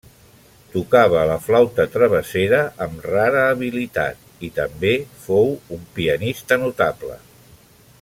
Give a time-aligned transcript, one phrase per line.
[0.75, 7.21] Tocava la flauta travessera amb rara habilitat, i també fou un pianista notable.